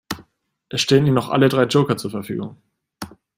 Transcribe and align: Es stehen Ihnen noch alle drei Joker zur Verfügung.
Es 0.69 0.81
stehen 0.81 1.05
Ihnen 1.05 1.13
noch 1.13 1.29
alle 1.29 1.47
drei 1.47 1.65
Joker 1.65 1.95
zur 1.95 2.09
Verfügung. 2.09 2.57